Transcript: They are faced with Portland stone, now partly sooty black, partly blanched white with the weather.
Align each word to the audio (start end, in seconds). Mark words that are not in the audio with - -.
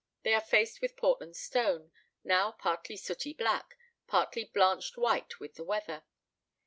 They 0.23 0.33
are 0.33 0.41
faced 0.41 0.81
with 0.81 0.95
Portland 0.97 1.35
stone, 1.37 1.91
now 2.23 2.53
partly 2.53 2.97
sooty 2.97 3.33
black, 3.35 3.77
partly 4.07 4.45
blanched 4.45 4.97
white 4.97 5.39
with 5.39 5.53
the 5.53 5.63
weather. 5.63 6.05